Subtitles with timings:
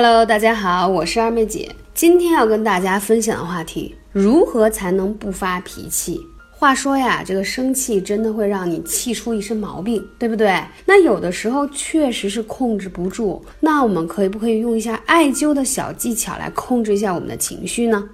[0.00, 1.74] Hello，大家好，我是二妹姐。
[1.92, 6.20] 今天要跟大家分享的话题，如何才能不发脾气？
[6.52, 10.56] 话说呀，这个生气真的会让你气出一身毛病，对不对？
[10.84, 13.44] 那有的时候确实是控制不住。
[13.58, 18.08] 那我们可不可以用一下艾灸的小技巧来控制一下我们的情绪呢？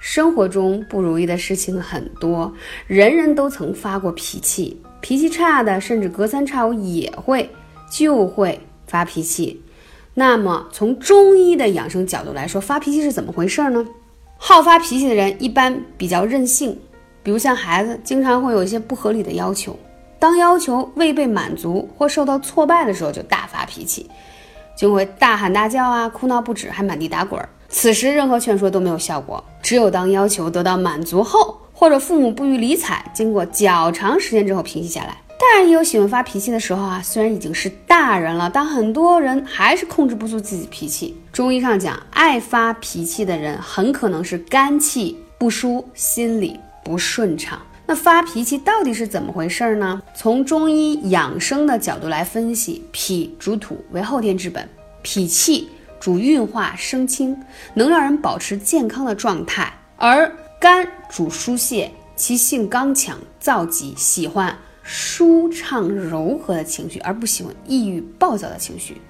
[0.00, 2.50] 生活中不如意的事情很多，
[2.86, 7.46] 人人都曾发过脾气，脾气差的甚至隔三差五也会
[7.92, 9.60] 就会发脾气。
[10.14, 13.86] 那么，从中医的养生角度来说，发脾气是怎么回事呢？
[14.36, 16.76] 好发脾气的人一般比较任性，
[17.22, 19.78] 比如像孩子，经常会有一些不合理的要求，
[20.18, 24.10] 当要求未被满足或受到挫败的时候，就大发脾气，
[24.76, 27.40] 就会大喊大叫啊，哭闹不止，还满地打滚。
[27.68, 35.16] 此时，任何劝说都没有效果，只有当要求得到满足后，或者父母不予理睬，经过较长时间之后平息下来。
[35.50, 41.20] 当然也有喜欢发脾气的时候啊，虽然已经是大人了，但很多人还是控制不住自己脾气。
[41.32, 47.60] 中医上讲，爱发脾气的人很可能是肝气不舒，心里不顺畅。
[47.84, 50.00] 那发脾气到底是怎么回事呢？
[50.14, 54.68] 从中医养生的角度来分析，脾主土，为后天之本，
[55.02, 57.36] 脾气主运化生清，
[57.74, 59.64] 能让人保持健康的状态；
[59.96, 64.56] 而肝主疏泄，其性刚强，躁急，喜欢。
[64.92, 69.00] 舒畅柔和的情绪，而不喜欢抑郁暴躁的情绪，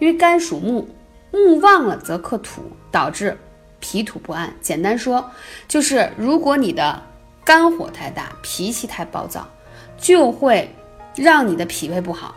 [0.00, 0.88] 因为肝属木，
[1.30, 3.38] 木旺了则克土，导致
[3.78, 4.52] 脾土不安。
[4.60, 5.24] 简单说，
[5.68, 7.00] 就是如果你的
[7.44, 9.48] 肝火太大，脾气太暴躁，
[9.96, 10.68] 就会
[11.14, 12.34] 让你的脾胃不好。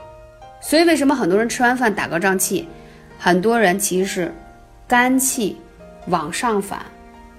[0.61, 2.67] 所以为什么很多人吃完饭打嗝胀气？
[3.17, 4.35] 很多人其实是
[4.87, 5.57] 肝气
[6.05, 6.85] 往上反。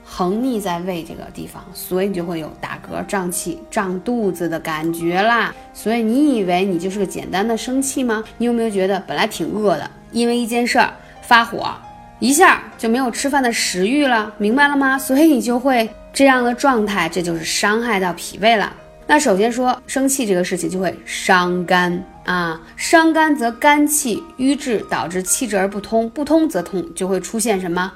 [0.04, 5.54] 横逆在胃这个地方，所以你就会有打嗝、胀气、胀肚子的感觉啦。
[5.72, 8.22] 所以你以为你就是个简单的生气吗？
[8.36, 10.92] 你有没有觉得本来挺饿的，因为一件事儿
[11.22, 11.72] 发火，
[12.18, 14.32] 一下就没有吃饭的食欲了？
[14.38, 14.98] 明白了吗？
[14.98, 18.72] 所以你就会这样的状态，这就是伤害到脾胃了。
[19.06, 27.92] 那首先说生气这个事情就会伤肝啊，伤肝则肝气瘀滞，导致气滞而不通，不通则痛，就会出现什么？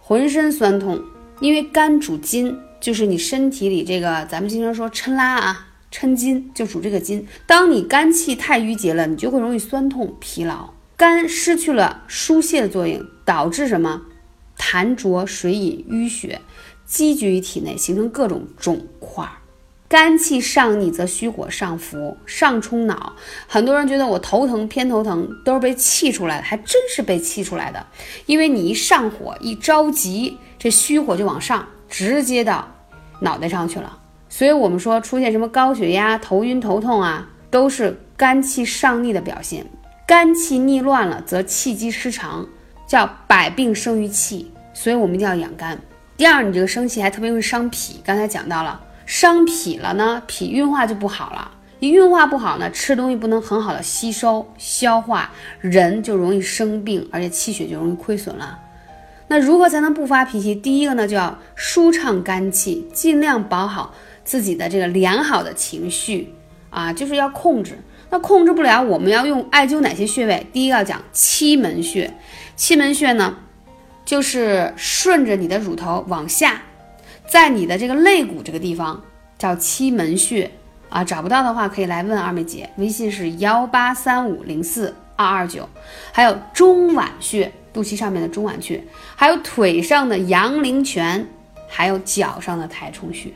[0.00, 1.00] 浑身酸痛。
[1.42, 7.26] 因为肝主筋，就是你身体里这个，咱们经常说抻拉啊，抻筋就主这个筋。
[7.48, 14.02] 当你肝气太郁结了，你就会容易酸痛、疲劳，肝失去了疏泄的作用，导致什么？
[14.56, 16.40] 痰浊、水饮、淤血
[16.86, 19.28] 积聚于体内，形成各种肿块。
[19.88, 23.14] 肝气上逆则虚火上浮，上冲脑。
[23.46, 27.84] 很多人觉得我头疼、偏头疼都是被气出来的，还真是被气出来的。
[28.24, 32.68] 因为你一上火，一着急，这虚火就往上，直接到
[33.18, 33.98] 脑袋上去了。
[34.28, 39.66] 所以，我们说出现什么高血压、头晕、头痛啊，都是肝气上逆的表现。
[40.06, 42.46] 肝气逆乱了，则气机失常，
[42.86, 44.52] 叫百病生于气。
[44.72, 45.76] 所以我们一定要养肝。
[46.16, 48.00] 第二，你这个生气还特别容易伤脾。
[48.04, 48.80] 刚才讲到了。
[49.04, 51.50] 伤脾了呢，脾运化就不好了。
[51.80, 55.28] 一运化不好呢，吃东西不能很好的吸收消化，
[55.60, 58.56] 人就容易生病，而且气血就容易亏损了。
[59.32, 60.54] 那如何才能不发脾气？
[60.54, 63.94] 第一个呢，就要舒畅肝气，尽量保好
[64.24, 66.34] 自己的这个良好的情绪
[66.68, 67.78] 啊，就是要控制。
[68.10, 70.46] 那控制不了，我们要用艾灸哪些穴位？
[70.52, 72.12] 第一个要讲七门穴。
[72.56, 73.38] 七门穴呢，
[74.04, 76.60] 就是顺着你的乳头往下。
[77.26, 79.02] 在你的这个肋骨这个地方
[79.38, 80.50] 叫七门穴
[80.90, 85.68] 啊，找不到的话可以来问二妹姐，微信是幺八三五零四二二九。
[86.12, 88.82] 还有中脘穴，肚脐上面的中脘穴，
[89.16, 91.26] 还有腿上的阳陵泉，
[91.68, 93.30] 还有脚上的太冲穴。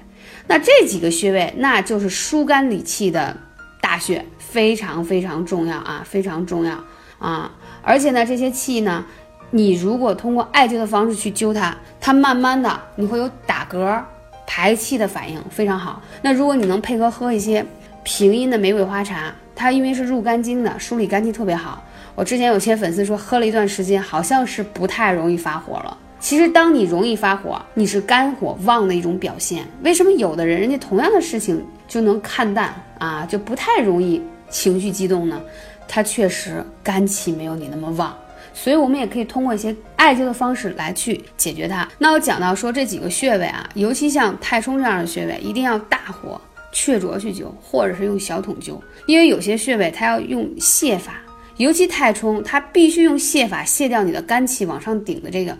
[0.46, 3.36] 那这几个穴位，那就是疏肝理气的
[3.80, 6.78] 大穴，非常非常重要啊，非常重要
[7.18, 7.50] 啊！
[7.82, 9.04] 而且呢，这些气呢。
[9.52, 14.02] 你如果通过艾灸的方式去灸它，它慢慢的你会有打嗝、
[14.44, 16.02] 排气的反应，非常好。
[16.20, 17.64] 那如果你能配合喝一些
[18.02, 21.82] 平阴的玫瑰花茶，它因为是入肝经的，梳理肝气特别好。
[22.14, 25.96] 我之前有些粉丝说喝了一段时间，好像是不太容易发火了。
[26.20, 29.66] 其实当你容易发火，你是肝火旺的一种表现。
[29.82, 35.40] 为什么有的人人家同样的事情就能看淡啊，就不太容易情绪激动呢？
[35.88, 38.16] 他确实肝气没有你那么旺。
[38.54, 41.86] 所以，我们也可以通过一些艾灸的方式来去解决它。
[41.98, 46.40] 那我讲到说这几个穴位啊，尤其像太冲这样的穴位，一定要大火
[46.72, 51.20] 雀啄去灸，或者是用小筒灸，因为有些穴位它要用泻法，
[51.56, 55.56] 尤其太冲，它必须用泻法泻掉你的肝气往上顶的这个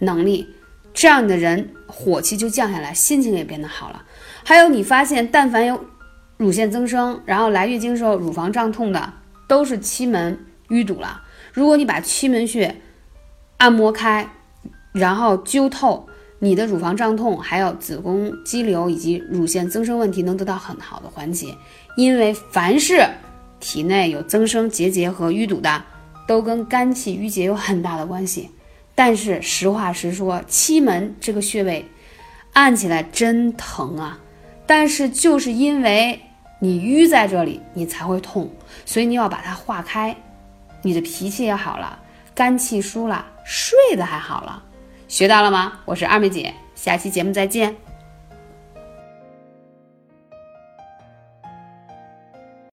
[0.00, 0.46] 能力，
[0.92, 4.04] 这样你的人火气就降下来，心情也变得好了。
[4.44, 5.84] 还有，你发现但凡有
[6.36, 9.12] 乳腺增生，然后来月经时候乳房胀痛的，
[9.48, 10.38] 都是期门
[10.68, 11.22] 淤堵了。
[11.52, 12.74] 如果你把七门穴
[13.56, 14.28] 按摩开，
[14.92, 16.06] 然后灸透，
[16.38, 21.56] 你的乳房胀痛，还有子宫肌瘤以及乳腺增生问题能得到很好的缓解。
[21.96, 23.02] 因为凡是
[23.58, 25.82] 体内有增生、结节和淤堵的，
[26.28, 28.50] 都跟肝气郁结有很大的关系。
[28.94, 31.86] 但是实话实说，期门这个穴位
[32.52, 34.18] 按起来真疼啊！
[34.66, 36.20] 但是就是因为
[36.60, 38.50] 你淤在这里，你才会痛，
[38.84, 40.16] 所以你要把它化开，
[40.82, 41.98] 你的脾气也好了，
[42.34, 44.62] 肝气疏了，睡得还好了。
[45.08, 45.80] 学到了吗？
[45.84, 47.85] 我是二妹姐，下期节目再见。